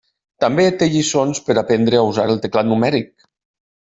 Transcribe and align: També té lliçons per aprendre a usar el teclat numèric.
També 0.43 0.63
té 0.77 0.87
lliçons 0.93 1.43
per 1.49 1.57
aprendre 1.63 1.99
a 1.99 2.07
usar 2.13 2.27
el 2.37 2.43
teclat 2.47 2.69
numèric. 2.71 3.15